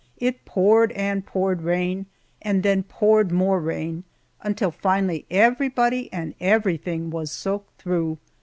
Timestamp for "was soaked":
7.11-7.79